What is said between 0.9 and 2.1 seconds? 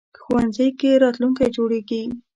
راتلونکی جوړېږي